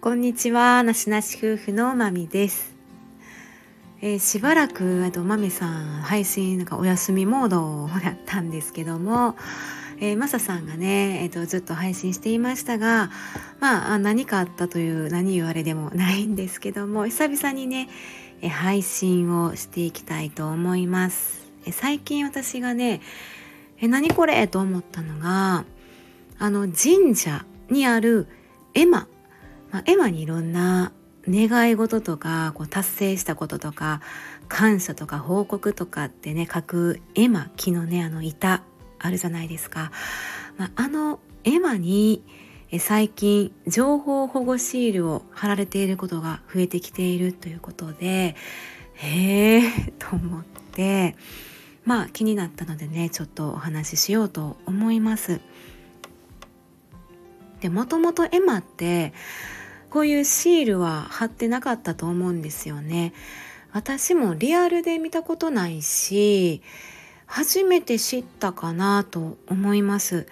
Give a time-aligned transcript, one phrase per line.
[0.00, 2.72] こんにちは、なしなし夫婦のまみです。
[4.00, 9.34] えー、しばらくあとまみさん配信なんかお休みモードだったんですけども、
[9.98, 13.10] えー、マサさんがね、えーと、ずっと配信していましたが、
[13.58, 17.88] まあ何かあったという何言われでもないんですけども久々にね、
[18.40, 21.50] えー、配信をしていきたいと思います。
[21.66, 23.00] えー、最近私がね、
[23.78, 25.64] えー、何これと思ったのが
[26.38, 28.28] あの神社にある
[28.74, 29.08] 絵馬
[29.70, 30.92] まあ、絵馬にいろんな
[31.28, 34.00] 願い事とかこう達成したこととか
[34.48, 38.62] 感謝とか報告とかってね書く絵馬木のねあの板
[38.98, 39.92] あるじゃないですか、
[40.56, 42.24] まあ、あの絵馬に
[42.80, 48.36] 最近情報保護シールを貼られていることが増えてきているということで
[48.94, 49.62] へえ
[49.98, 51.16] と思って
[51.84, 55.40] まあ気になったのでねちょっとお話ししようと思います。
[57.60, 59.12] でもともと絵馬って
[59.90, 63.12] こういうシールは貼ってなかったと思うんですよね。
[63.72, 66.62] 私もリアルで見たことないし
[67.26, 70.26] 初めて知ったかなと思います。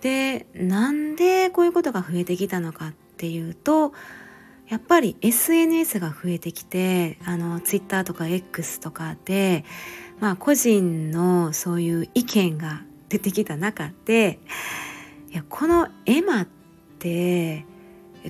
[0.00, 3.92] でなんでこういうことが増えてきたのかっていうと
[4.68, 9.64] やっぱり SNS が増えてきてあの Twitter とか X とかで、
[10.20, 14.38] まあ、個人のそういう意見が出てきた中で
[15.30, 16.48] いやこのエマっ
[16.98, 17.64] て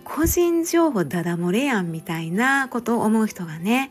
[0.05, 3.91] 個人情報ダダ漏れやんみたいなことを思う人がね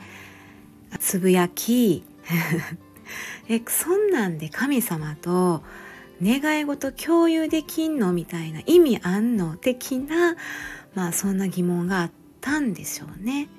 [1.00, 2.04] つぶやき
[3.50, 5.64] えそんなんで神様と
[6.22, 10.36] 願い事共有できんのみたいな意味あんの的な
[10.96, 13.50] まあそんな疑問があったんでしょうね。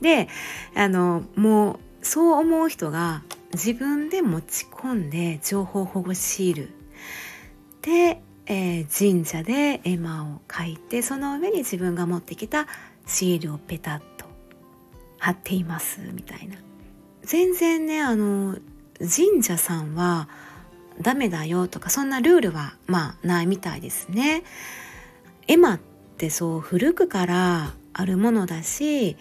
[0.00, 0.28] で
[0.74, 6.70] あのもうそう思う人が自分で持ち込んで情報保護シール
[7.82, 12.66] でえー、神社で絵馬を描いてその上に自分が持ってきた
[13.06, 14.26] シールをペタッと
[15.18, 16.56] 貼っていますみたいな
[17.22, 18.56] 全然ねあの
[18.98, 20.28] 神社さんは
[21.00, 24.44] ダメだよとかそんなルールはまあないみたいですね。
[25.48, 25.80] 絵馬っ
[26.18, 29.16] てそう古くからあるものだし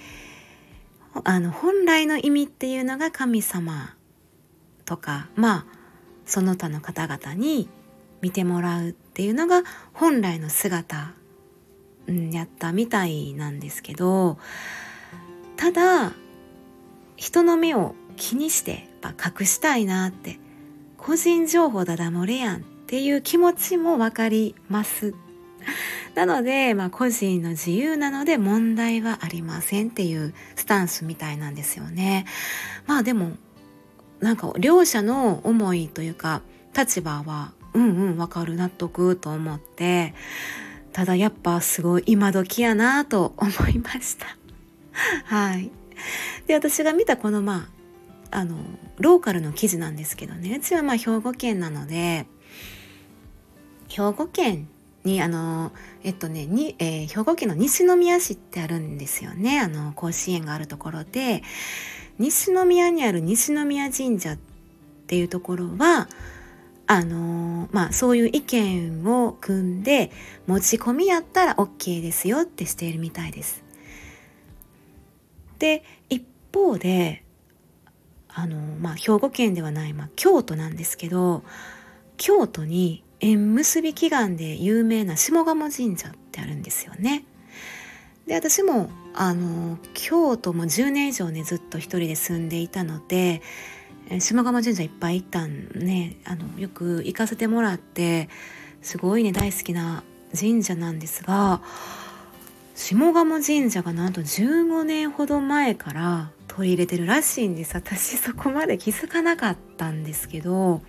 [1.24, 3.96] あの本来の意味っていうのが神様
[4.86, 5.66] とかまあ
[6.26, 7.68] その他の方々に
[8.24, 11.12] 見てもらうっていうのが本来の姿、
[12.08, 14.38] うん、やったみたいなんですけど
[15.58, 16.14] ただ
[17.18, 20.40] 人の目を気にして隠したいなって
[20.98, 25.14] 個人情報だだ漏れやんっていう気持ちも分かります。
[26.16, 32.26] なので、まあ、個人の自由なので問題はありませんっていうスタンスみたいなんですよね。
[32.86, 33.32] まあでも
[34.22, 36.42] なんか両者の思いというか
[36.78, 38.56] 立場はうんうんわかる。
[38.56, 40.14] 納得と思って。
[40.92, 44.38] ただやっぱすごい今時やなと思いました。
[45.26, 45.72] はい。
[46.48, 47.68] で私が見たこのま
[48.32, 48.58] ああの
[48.98, 50.56] ローカルの記事なんですけどね。
[50.56, 52.28] うちはまあ兵庫県なので
[53.90, 54.68] 兵庫県
[55.04, 55.72] にあの
[56.04, 59.60] えっとねに、えー、兵庫県の西宮市ってあるんですよね。
[59.60, 61.44] あの甲子園があるところで。
[62.20, 64.38] 西宮にある西宮神社っ
[65.08, 66.08] ていうところは
[66.94, 70.12] あのまあそういう意見を組んで
[70.48, 73.64] 持ち込みやったら OK ですよってしているみたいです。
[75.60, 77.24] で一方で
[78.28, 81.44] あのまあ兵庫県ではない、まあ、京都なんですけど
[82.18, 87.26] 京都に縁結び祈願で有名な下鴨神社ってあるんですよね。
[88.28, 93.42] で私もあの京都も10年以上ねずっと一人で住んでいたので
[94.20, 98.30] 島釜神社いっぱい行ったんねあのよく行かせてもらって
[98.82, 100.04] すごいね大好きな
[100.38, 101.62] 神社なんですが
[102.76, 110.82] 下鴨神社がなんと15年ほど前から取り入れてるらしいんです私そこまで気づかなかったんですけど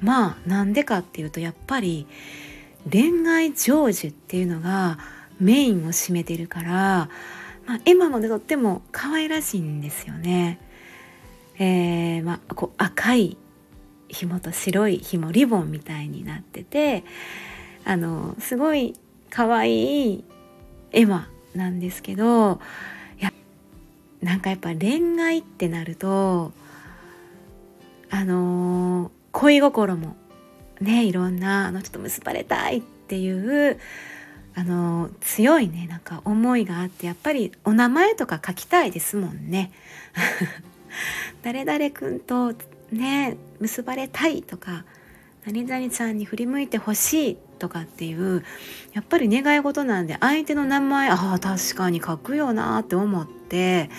[0.00, 2.06] まあなんでかっていうとやっぱり
[2.90, 4.98] 恋愛成就っていうのが
[5.38, 7.08] メインを占めてるから、
[7.66, 10.60] まあ、エマもとっても可愛らしいんですよね。
[11.60, 13.36] えー、ま、こう赤い
[14.08, 17.04] 紐と白い紐リボンみたいになってて
[17.84, 18.94] あのすごい
[19.28, 20.24] 可愛い
[20.90, 22.60] 絵馬なんですけど
[23.18, 23.30] や
[24.22, 26.52] なんかやっぱ恋愛ってなると
[28.08, 30.16] あの恋心も
[30.80, 33.30] ねいろんなあのちょっと結ばれたいってい
[33.70, 33.78] う
[34.54, 39.70] あの強いねなんか思いがあってやっぱりお名前とか書きたいですもんね。
[41.42, 42.54] 誰々君と
[42.92, 44.84] ね結ばれたいとか
[45.44, 48.44] 何々ちゃんに振り向いてほしいとかっていう
[48.92, 53.90] やっぱり願い事なんで相手の名前ああ確かに書くよなって思って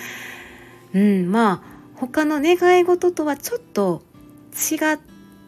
[0.94, 4.02] うんまあ他の願い事とはちょっと
[4.52, 5.00] 違っ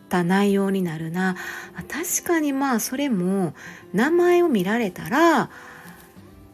[0.10, 1.36] た内容になるな。
[1.88, 3.56] 確かにまあそれも
[3.92, 5.50] 名前を見られたら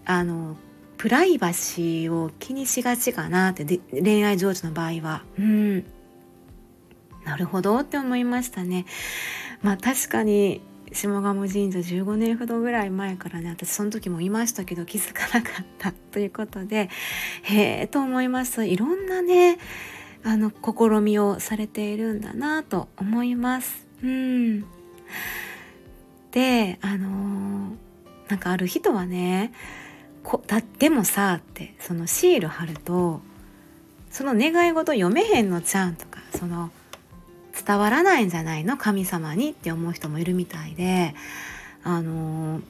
[0.06, 0.56] あの
[1.00, 5.24] プライバシーを気にしがちかなって恋愛成就の場合は。
[5.40, 5.86] うん。
[7.24, 8.86] なるほどって思いましたね。
[9.62, 10.60] まあ確かに
[10.92, 16.90] 下鴨神社15年ほどぐらい前からね私その時もいましたけど気づかなかったということで
[17.44, 18.66] へえと思います。
[18.66, 19.57] いろんなね
[20.25, 23.88] あの試みをされているんだなと思います。
[24.04, 24.66] うん、
[26.31, 29.54] であのー、なんかある人はね
[30.24, 33.21] こだでもさってそのシール貼ると
[34.12, 36.71] その願い事読めへんのちゃんとかその
[37.66, 38.77] 伝わらないんじゃないの？
[38.77, 41.13] 神様にって思う人もいるみたいで
[41.83, 42.62] あのー、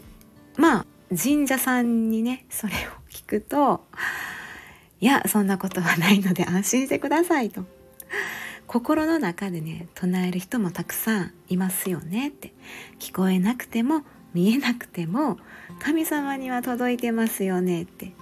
[0.57, 2.77] まあ神社さんにねそれを
[3.11, 3.83] 聞くと
[4.99, 7.63] いやそんなことはないので安心してくださいと。
[8.67, 12.53] 心の中でね唱える人もたくさんいますよねって
[12.99, 14.03] 聞こえなくても
[14.33, 15.37] 見えなくても
[15.79, 18.13] 神様には届いてますよねって。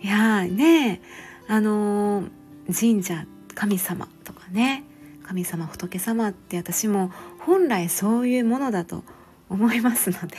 [0.00, 1.00] いやーね
[1.48, 2.28] あのー、
[2.78, 4.84] 神社神様とかね
[5.22, 9.02] 神様仏様って私も本来そういうものだと
[9.48, 10.36] 思いますので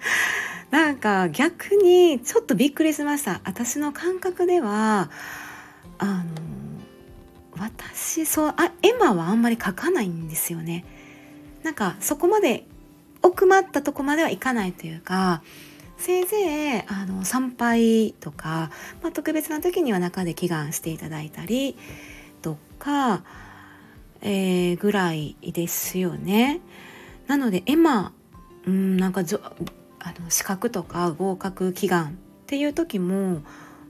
[0.70, 3.40] なんか逆にちょっとびっくりしました。
[3.44, 5.10] 私の感覚では
[5.98, 6.24] あの
[7.56, 10.84] 私そうあエマはあんまり書かないんですよね。
[11.62, 12.66] なんかそこまで
[13.24, 15.42] 奥まったとこまではいかないというか
[15.96, 18.70] せいぜいあの参拝とか、
[19.02, 21.76] まあ、特別な時には中で祈願していただいたり
[22.42, 23.22] とか
[24.24, 26.60] えー、ぐらいですよね。
[27.26, 28.12] なのでエマ、
[28.66, 32.10] うん、なんかあの資格とか合格祈願っ
[32.46, 33.42] ていう時も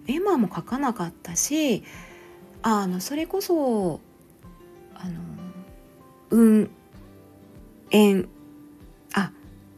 [0.08, 1.84] エマも書かなかったし
[2.62, 4.00] あのそれこそ
[4.94, 5.20] あの
[6.30, 6.70] 運
[7.90, 8.28] 縁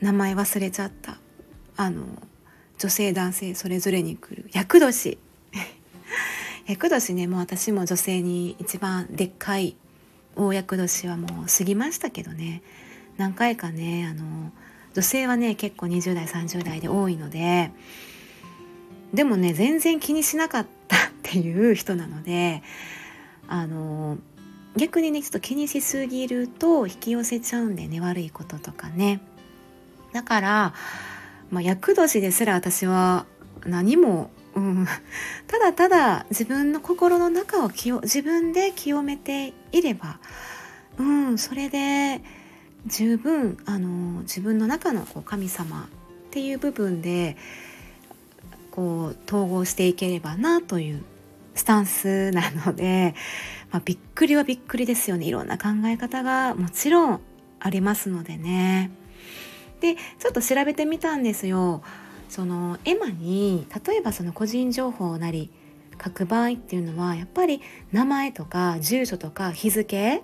[0.06, 1.18] 名前忘れちゃった。
[1.76, 2.04] あの
[2.78, 4.48] 女性男性それぞれに来る。
[4.52, 5.18] 厄年。
[6.68, 9.74] 厄年ねもう私も女性に一番でっかい
[10.36, 12.62] 大厄年はもう過ぎましたけどね。
[13.16, 14.52] 何回かねあの
[14.94, 17.72] 女性はね結構20代30代で多いので
[19.12, 22.62] でもね全然気にしなかったっていう人なので
[23.48, 24.18] あの
[24.76, 29.20] 逆にねちょっと気にしすぎると引き寄せちゃうんでね悪いこととかね。
[30.16, 30.74] だから
[31.50, 33.26] まあ厄年ですら私は
[33.66, 34.86] 何もうん、
[35.46, 40.18] ただただ自分の心の中を清自分で清めていれば、
[40.96, 42.22] うん、それで
[42.86, 47.36] 十分あの自分の中のこう神様っていう部分で
[48.70, 51.04] こう統合していければなという
[51.54, 53.14] スタンスなので、
[53.70, 57.20] まあ、びっくりはびっくりですよねいろんな考え方がもちろん
[57.60, 58.90] ありますのでね。
[59.80, 61.82] でちょっと調べてみたんですよ。
[62.28, 65.50] そのエマに例えばその個人情報なり
[66.02, 67.62] 書く場合っていうのはやっぱり
[67.92, 70.22] 名前とか住所とか日付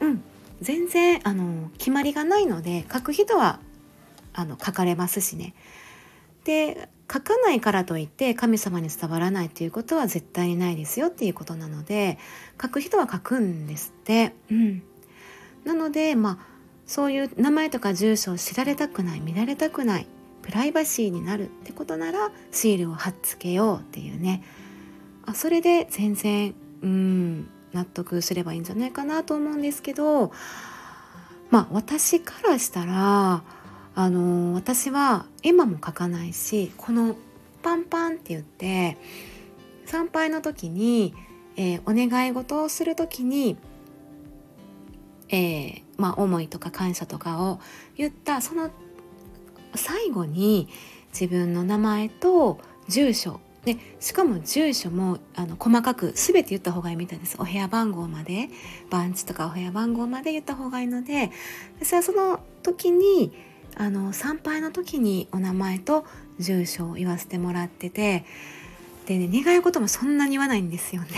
[0.00, 0.22] うん
[0.60, 3.60] 全然あの決まりがないので書く人は
[4.32, 5.54] あの書かれますしね。
[6.44, 12.18] で書かないからといって神様に伝わらないっていうことは絶対にないですよっていうことなので
[12.60, 14.34] 書く人は書くんですって。
[14.50, 14.82] うん、
[15.64, 16.49] なのでまあ
[16.90, 20.08] そういう名前とか住所を知られたくない見られたくない
[20.42, 24.42] プライバシーになるってことならシールを貼っつけようっていうね。
[25.24, 30.32] あそれで全然うん納得すればいいんじゃないかなと思うんですけど
[31.52, 33.44] まあ私からしたら
[33.94, 37.14] あの私は絵馬も描かないしこの
[37.62, 38.96] パンパンって言って
[39.86, 41.14] 参拝の時に、
[41.56, 43.56] えー、お願い事をする時に、
[45.30, 47.60] えー、まあ、思いとか感謝とかを
[47.96, 48.70] 言ったその
[49.74, 50.68] 最後に
[51.12, 52.58] 自分の名前と
[52.88, 53.40] 住所。
[53.64, 57.36] でしかも住所もあの細かく全て言った方がいいみたいです。
[57.38, 58.48] お部屋番号まで
[58.88, 61.30] 番地とかお部屋番号まで言った方がいいので
[61.78, 63.32] 私はその時に
[63.76, 66.06] あの参拝の時にお名前と
[66.38, 68.24] 住所を言わせてもらってて
[69.04, 71.08] でね願い事もそんなに言わないんですよね。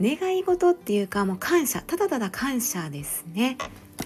[0.00, 3.56] 願い事っていうかもう感謝ただただ感謝ですね。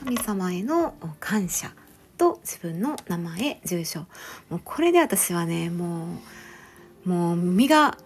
[0.04, 1.70] 神様への感謝
[2.16, 4.00] と自分の名前住所。
[4.49, 6.06] もうこれで私はねも
[7.06, 7.99] うもう身が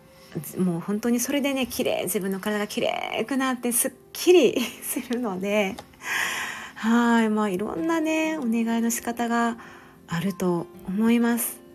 [0.59, 5.77] もう本当にそれでね綺麗自分の体が綺麗くなってすっきりするので
[6.75, 9.57] はいまあいろんなねお願いの仕方が
[10.09, 11.66] あると思います。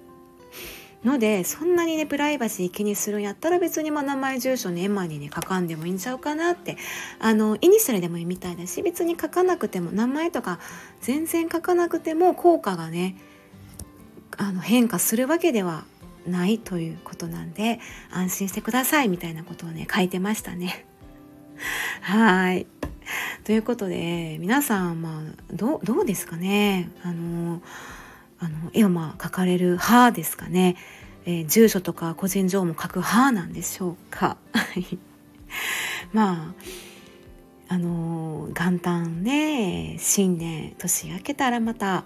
[1.03, 6.77] のでそんなにねプライバシー気にするんやったら別にまあ名前住所ねエマにね書かんでもいいんちゃうかなって
[7.19, 10.59] あのイニシャルでもいいみたいだし別に書かなくても名前とか
[11.01, 13.17] 全然書かなくても効果がね
[14.37, 15.85] あの変化するわけでは
[16.27, 17.79] ないということなんで
[18.11, 20.85] 安心してくださいみたいなことをね書いてましたね。
[22.01, 22.67] はい
[23.43, 25.21] ということで皆さんまあ
[25.53, 26.91] どうですかね？
[27.03, 27.61] あの
[28.41, 30.75] あの絵をまあ描かれる派ですかね、
[31.25, 34.37] えー、住所とか個人情報も書く派なんでしょうか。
[36.11, 36.53] ま
[37.69, 42.03] ああの元旦ね新年年明けたらまた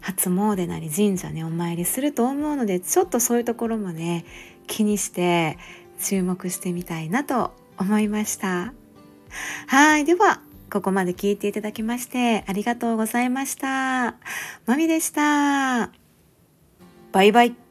[0.00, 4.24] 初詣なり神社ねお参りすると思うのでちょっとそういうところもね
[4.68, 5.58] 気にして
[6.00, 8.72] 注目してみたいなと思いました。
[9.66, 10.40] はいでは
[10.72, 14.16] ここまで聞いていただきましてありがとうございました。
[14.64, 15.90] まみでした。
[17.12, 17.61] バイバイ。